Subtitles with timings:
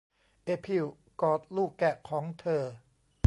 [0.43, 0.85] เอพิล
[1.21, 2.63] กอดลูกแกะของเธอ